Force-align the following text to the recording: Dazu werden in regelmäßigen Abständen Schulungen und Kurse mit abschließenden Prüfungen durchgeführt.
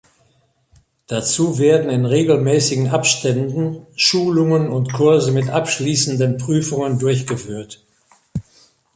Dazu 1.05 1.59
werden 1.59 1.91
in 1.91 2.05
regelmäßigen 2.05 2.87
Abständen 2.89 3.85
Schulungen 3.95 4.67
und 4.69 4.91
Kurse 4.91 5.31
mit 5.31 5.51
abschließenden 5.51 6.37
Prüfungen 6.39 6.97
durchgeführt. 6.97 7.83